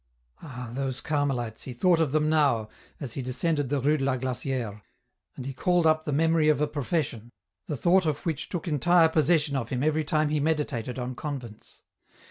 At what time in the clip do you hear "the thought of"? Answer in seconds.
7.67-8.25